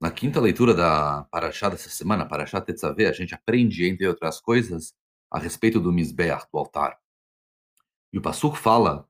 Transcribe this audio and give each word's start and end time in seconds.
Na 0.00 0.12
quinta 0.12 0.40
leitura 0.40 0.74
da 0.74 1.24
Parashá 1.24 1.68
dessa 1.68 1.90
semana, 1.90 2.28
Parashá 2.28 2.60
Tetzaveh, 2.60 3.08
a 3.08 3.12
gente 3.12 3.34
aprende, 3.34 3.84
entre 3.84 4.06
outras 4.06 4.40
coisas, 4.40 4.94
a 5.28 5.40
respeito 5.40 5.80
do 5.80 5.92
Mizbeach, 5.92 6.46
do 6.52 6.58
altar. 6.58 7.00
E 8.12 8.18
o 8.18 8.22
Passuk 8.22 8.56
fala, 8.56 9.08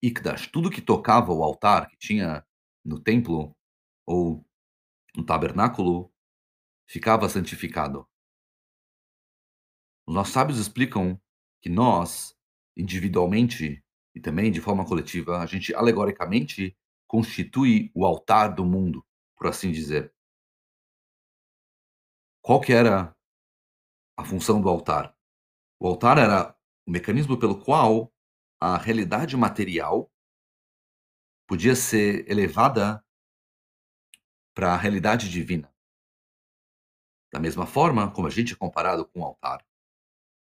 ikdash, 0.00 0.46
tudo 0.52 0.70
que 0.70 0.80
tocava 0.80 1.32
o 1.32 1.42
altar 1.42 1.88
que 1.88 1.96
tinha 1.96 2.46
no 2.84 3.00
templo 3.00 3.56
ou 4.06 4.44
no 5.16 5.24
tabernáculo, 5.24 6.12
ficava 6.86 7.28
santificado. 7.28 8.06
Os 10.06 10.14
nossos 10.14 10.32
sábios 10.32 10.58
explicam 10.58 11.20
que 11.60 11.68
nós, 11.68 12.36
individualmente 12.76 13.82
e 14.14 14.20
também 14.20 14.52
de 14.52 14.60
forma 14.60 14.86
coletiva, 14.86 15.38
a 15.38 15.46
gente 15.46 15.74
alegoricamente 15.74 16.76
constitui 17.14 17.92
o 17.94 18.04
altar 18.04 18.52
do 18.52 18.64
mundo, 18.64 19.06
por 19.36 19.46
assim 19.46 19.70
dizer. 19.70 20.12
Qual 22.42 22.60
que 22.60 22.72
era 22.72 23.16
a 24.18 24.24
função 24.24 24.60
do 24.60 24.68
altar? 24.68 25.16
O 25.78 25.86
altar 25.86 26.18
era 26.18 26.58
o 26.84 26.90
mecanismo 26.90 27.38
pelo 27.38 27.64
qual 27.64 28.12
a 28.60 28.76
realidade 28.76 29.36
material 29.36 30.12
podia 31.46 31.76
ser 31.76 32.28
elevada 32.28 33.06
para 34.52 34.74
a 34.74 34.76
realidade 34.76 35.30
divina. 35.30 35.72
Da 37.32 37.38
mesma 37.38 37.64
forma 37.64 38.10
como 38.10 38.26
a 38.26 38.30
gente 38.30 38.54
é 38.54 38.56
comparado 38.56 39.06
com 39.06 39.20
o 39.20 39.24
altar, 39.24 39.64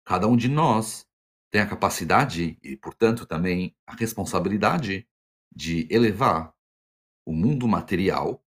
cada 0.04 0.26
um 0.26 0.36
de 0.36 0.50
nós 0.50 1.08
tem 1.50 1.62
a 1.62 1.68
capacidade 1.68 2.58
e, 2.62 2.76
portanto, 2.76 3.24
também 3.24 3.74
a 3.86 3.94
responsabilidade 3.94 5.08
de 5.50 5.88
elevar 5.90 6.57
o 7.28 7.32
mundo 7.34 7.68
material 7.68 8.42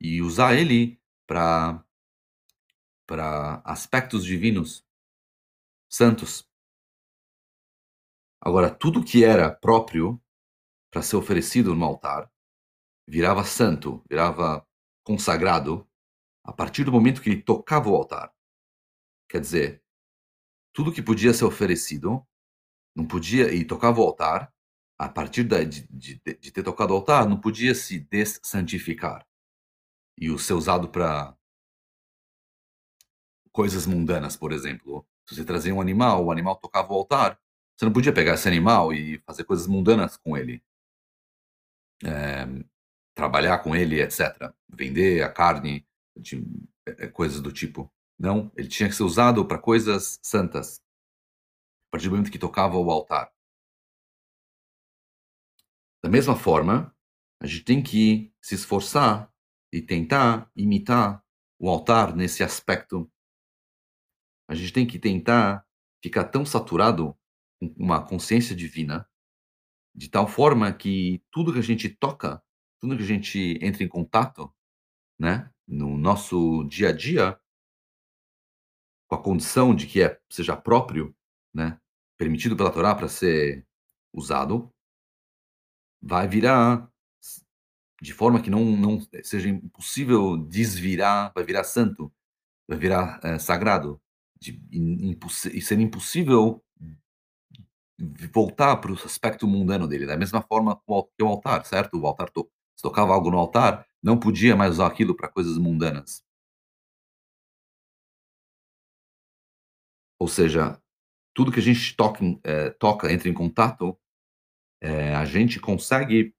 e 0.00 0.22
usar 0.22 0.54
ele 0.54 1.02
para 1.26 1.84
para 3.04 3.60
aspectos 3.64 4.24
divinos 4.24 4.86
santos. 5.88 6.48
Agora, 8.40 8.72
tudo 8.72 9.04
que 9.04 9.24
era 9.24 9.50
próprio 9.52 10.22
para 10.92 11.02
ser 11.02 11.16
oferecido 11.16 11.74
no 11.74 11.84
altar 11.84 12.32
virava 13.04 13.42
santo, 13.42 14.00
virava 14.08 14.64
consagrado 15.02 15.84
a 16.44 16.52
partir 16.52 16.84
do 16.84 16.92
momento 16.92 17.20
que 17.20 17.30
ele 17.30 17.42
tocava 17.42 17.90
o 17.90 17.96
altar. 17.96 18.32
Quer 19.28 19.40
dizer, 19.40 19.82
tudo 20.72 20.92
que 20.92 21.02
podia 21.02 21.34
ser 21.34 21.46
oferecido 21.46 22.24
não 22.94 23.04
podia 23.04 23.52
e 23.52 23.64
tocava 23.64 24.00
o 24.00 24.04
altar 24.04 24.54
a 25.00 25.08
partir 25.08 25.44
de, 25.44 25.64
de, 25.88 26.20
de, 26.20 26.52
ter 26.52 26.62
tocado 26.62 26.92
o 26.92 26.96
altar, 26.96 27.26
não 27.26 27.40
podia 27.40 27.74
se 27.74 28.00
dessantificar 28.00 29.26
e 30.18 30.30
o 30.30 30.38
ser 30.38 30.52
usado 30.52 30.90
para 30.90 31.34
coisas 33.50 33.86
mundanas, 33.86 34.36
por 34.36 34.52
exemplo. 34.52 35.06
Se 35.26 35.34
você 35.34 35.42
trazia 35.42 35.74
um 35.74 35.80
animal, 35.80 36.26
o 36.26 36.30
animal 36.30 36.54
tocava 36.56 36.92
o 36.92 36.96
altar, 36.96 37.40
você 37.74 37.86
não 37.86 37.94
podia 37.94 38.12
pegar 38.12 38.34
esse 38.34 38.46
animal 38.46 38.92
e 38.92 39.18
fazer 39.20 39.44
coisas 39.44 39.66
mundanas 39.66 40.18
com 40.18 40.36
ele. 40.36 40.62
É, 42.04 42.46
trabalhar 43.14 43.60
com 43.60 43.74
ele, 43.74 44.02
etc. 44.02 44.52
Vender 44.68 45.22
a 45.22 45.32
carne, 45.32 45.86
de, 46.14 46.44
é, 46.84 47.06
coisas 47.06 47.40
do 47.40 47.50
tipo. 47.50 47.90
Não, 48.18 48.52
ele 48.54 48.68
tinha 48.68 48.86
que 48.86 48.94
ser 48.94 49.04
usado 49.04 49.46
para 49.46 49.56
coisas 49.56 50.20
santas. 50.22 50.78
A 51.88 51.92
partir 51.92 52.08
do 52.08 52.10
momento 52.10 52.30
que 52.30 52.38
tocava 52.38 52.76
o 52.76 52.90
altar. 52.90 53.32
Da 56.02 56.08
mesma 56.08 56.34
forma, 56.34 56.94
a 57.40 57.46
gente 57.46 57.64
tem 57.64 57.82
que 57.82 58.32
se 58.40 58.54
esforçar 58.54 59.30
e 59.72 59.82
tentar 59.82 60.50
imitar 60.56 61.22
o 61.58 61.68
altar 61.68 62.16
nesse 62.16 62.42
aspecto. 62.42 63.10
A 64.48 64.54
gente 64.54 64.72
tem 64.72 64.86
que 64.86 64.98
tentar 64.98 65.66
ficar 66.02 66.24
tão 66.24 66.44
saturado 66.44 67.16
com 67.58 67.66
uma 67.78 68.04
consciência 68.04 68.56
divina, 68.56 69.08
de 69.94 70.08
tal 70.08 70.26
forma 70.26 70.72
que 70.72 71.22
tudo 71.30 71.52
que 71.52 71.58
a 71.58 71.62
gente 71.62 71.88
toca, 71.88 72.42
tudo 72.80 72.96
que 72.96 73.02
a 73.02 73.06
gente 73.06 73.58
entra 73.62 73.84
em 73.84 73.88
contato, 73.88 74.52
né, 75.18 75.52
no 75.68 75.98
nosso 75.98 76.64
dia 76.64 76.88
a 76.88 76.92
dia, 76.92 77.38
com 79.06 79.14
a 79.16 79.22
condição 79.22 79.74
de 79.74 79.86
que 79.86 80.02
é 80.02 80.18
seja 80.30 80.56
próprio, 80.56 81.14
né, 81.54 81.78
permitido 82.16 82.56
pela 82.56 82.72
Torá 82.72 82.94
para 82.94 83.08
ser 83.08 83.66
usado, 84.12 84.72
vai 86.02 86.26
virar 86.28 86.90
de 88.00 88.14
forma 88.14 88.40
que 88.40 88.50
não, 88.50 88.64
não 88.64 89.00
seja 89.22 89.48
impossível 89.48 90.36
desvirar, 90.36 91.32
vai 91.34 91.44
virar 91.44 91.64
santo, 91.64 92.10
vai 92.66 92.78
virar 92.78 93.20
é, 93.22 93.38
sagrado, 93.38 94.00
de, 94.40 94.58
e 95.52 95.60
ser 95.60 95.78
impossível 95.78 96.64
voltar 98.32 98.76
para 98.78 98.92
o 98.92 98.94
aspecto 98.94 99.46
mundano 99.46 99.86
dele. 99.86 100.06
Da 100.06 100.16
mesma 100.16 100.42
forma 100.42 100.76
que 100.76 101.22
o 101.22 101.26
altar, 101.26 101.64
certo? 101.66 101.98
O 102.00 102.06
altar, 102.06 102.30
to 102.30 102.50
se 102.74 102.82
tocava 102.82 103.12
algo 103.12 103.30
no 103.30 103.38
altar, 103.38 103.86
não 104.02 104.18
podia 104.18 104.56
mais 104.56 104.72
usar 104.72 104.86
aquilo 104.86 105.14
para 105.14 105.28
coisas 105.28 105.58
mundanas. 105.58 106.24
Ou 110.18 110.28
seja, 110.28 110.80
tudo 111.34 111.52
que 111.52 111.60
a 111.60 111.62
gente 111.62 111.94
é, 112.44 112.70
toca 112.70 113.12
entra 113.12 113.28
em 113.28 113.34
contato, 113.34 113.98
é, 114.80 115.14
a 115.14 115.24
gente 115.24 115.60
consegue 115.60 116.34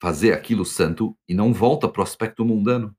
fazer 0.00 0.32
aquilo 0.32 0.64
santo 0.64 1.18
e 1.28 1.34
não 1.34 1.52
volta 1.52 1.88
para 1.88 2.00
o 2.00 2.04
aspecto 2.04 2.44
mundano. 2.44 2.96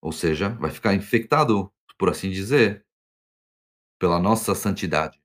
Ou 0.00 0.12
seja, 0.12 0.48
vai 0.48 0.70
ficar 0.70 0.94
infectado, 0.94 1.72
por 1.98 2.08
assim 2.08 2.30
dizer, 2.30 2.86
pela 3.98 4.20
nossa 4.20 4.54
santidade. 4.54 5.20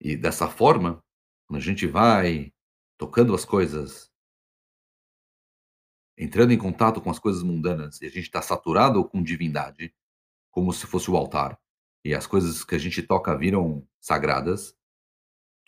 E 0.00 0.16
dessa 0.16 0.48
forma, 0.48 1.04
quando 1.46 1.58
a 1.58 1.64
gente 1.64 1.86
vai 1.86 2.52
tocando 2.96 3.34
as 3.34 3.44
coisas, 3.44 4.10
entrando 6.16 6.52
em 6.52 6.58
contato 6.58 7.00
com 7.00 7.10
as 7.10 7.18
coisas 7.18 7.42
mundanas, 7.42 8.00
e 8.00 8.06
a 8.06 8.08
gente 8.08 8.24
está 8.24 8.40
saturado 8.40 9.04
com 9.06 9.22
divindade, 9.22 9.94
como 10.50 10.72
se 10.72 10.86
fosse 10.86 11.10
o 11.10 11.16
altar, 11.16 11.60
e 12.04 12.14
as 12.14 12.26
coisas 12.26 12.64
que 12.64 12.74
a 12.74 12.78
gente 12.78 13.02
toca 13.02 13.36
viram 13.36 13.86
sagradas, 14.00 14.76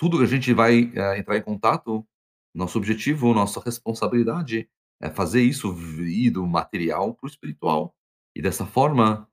tudo 0.02 0.18
que 0.18 0.24
a 0.24 0.26
gente 0.26 0.52
vai 0.52 0.90
é, 0.96 1.16
entrar 1.16 1.36
em 1.36 1.42
contato, 1.42 2.04
nosso 2.52 2.76
objetivo, 2.76 3.32
nossa 3.32 3.60
responsabilidade 3.60 4.68
é 5.00 5.08
fazer 5.08 5.42
isso 5.42 5.72
ir 6.00 6.30
do 6.30 6.44
material 6.44 7.14
para 7.14 7.24
o 7.24 7.30
espiritual. 7.30 7.94
E 8.34 8.42
dessa 8.42 8.66
forma, 8.66 9.30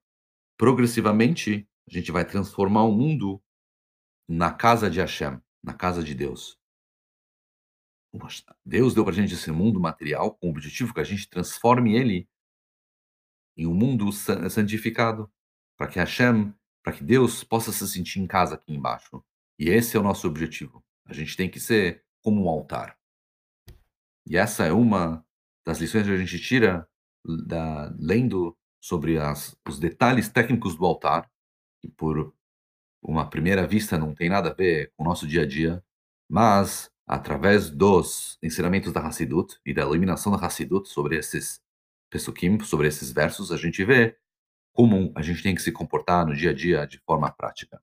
progressivamente, 0.59 1.67
a 1.87 1.91
gente 1.91 2.11
vai 2.11 2.23
transformar 2.23 2.83
o 2.83 2.91
mundo 2.91 3.41
na 4.27 4.53
casa 4.53 4.91
de 4.91 4.99
Hashem, 4.99 5.41
na 5.63 5.73
casa 5.73 6.03
de 6.03 6.13
Deus. 6.13 6.55
Deus 8.63 8.93
deu 8.93 9.03
para 9.03 9.13
a 9.13 9.15
gente 9.15 9.33
esse 9.33 9.51
mundo 9.51 9.79
material 9.79 10.35
com 10.35 10.49
o 10.49 10.49
objetivo 10.51 10.93
que 10.93 10.99
a 10.99 11.03
gente 11.03 11.27
transforme 11.27 11.97
ele 11.97 12.29
em 13.57 13.65
um 13.65 13.73
mundo 13.73 14.11
santificado, 14.11 15.31
para 15.75 15.87
que 15.87 15.97
Hashem, 15.97 16.53
para 16.83 16.93
que 16.93 17.03
Deus 17.03 17.43
possa 17.43 17.71
se 17.71 17.87
sentir 17.87 18.19
em 18.19 18.27
casa 18.27 18.53
aqui 18.53 18.71
embaixo. 18.71 19.23
E 19.59 19.69
esse 19.69 19.97
é 19.97 19.99
o 19.99 20.03
nosso 20.03 20.25
objetivo. 20.25 20.81
A 21.05 21.13
gente 21.13 21.35
tem 21.35 21.49
que 21.49 21.59
ser 21.59 22.05
como 22.23 22.45
um 22.45 22.49
altar. 22.49 22.97
E 24.25 24.37
essa 24.37 24.65
é 24.65 24.71
uma 24.71 25.25
das 25.65 25.79
lições 25.79 26.05
que 26.05 26.13
a 26.13 26.17
gente 26.17 26.39
tira 26.39 26.87
da, 27.45 27.93
lendo 27.99 28.57
sobre 28.81 29.17
as, 29.17 29.57
os 29.67 29.77
detalhes 29.77 30.29
técnicos 30.29 30.75
do 30.75 30.85
altar, 30.85 31.29
que 31.81 31.89
por 31.89 32.33
uma 33.01 33.29
primeira 33.29 33.67
vista 33.67 33.97
não 33.97 34.15
tem 34.15 34.29
nada 34.29 34.49
a 34.49 34.53
ver 34.53 34.93
com 34.95 35.03
o 35.03 35.05
nosso 35.05 35.27
dia 35.27 35.41
a 35.41 35.45
dia, 35.45 35.83
mas 36.29 36.89
através 37.05 37.69
dos 37.69 38.37
ensinamentos 38.41 38.93
da 38.93 39.01
Hassidut 39.01 39.59
e 39.65 39.73
da 39.73 39.81
iluminação 39.81 40.31
da 40.31 40.45
Hassidut 40.45 40.87
sobre 40.87 41.17
esses 41.17 41.59
Pesukim, 42.09 42.59
sobre 42.61 42.87
esses 42.87 43.11
versos, 43.11 43.51
a 43.51 43.57
gente 43.57 43.83
vê 43.83 44.17
como 44.73 45.11
a 45.15 45.21
gente 45.21 45.43
tem 45.43 45.53
que 45.53 45.61
se 45.61 45.71
comportar 45.71 46.25
no 46.25 46.35
dia 46.35 46.51
a 46.51 46.53
dia 46.53 46.85
de 46.85 46.99
forma 46.99 47.31
prática. 47.31 47.81